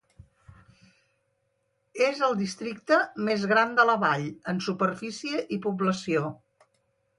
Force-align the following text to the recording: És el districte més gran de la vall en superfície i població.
És 2.05 2.21
el 2.29 2.33
districte 2.39 2.99
més 3.29 3.45
gran 3.53 3.77
de 3.81 3.87
la 3.91 3.97
vall 4.07 4.27
en 4.55 4.65
superfície 4.71 5.47
i 5.59 5.63
població. 5.69 6.35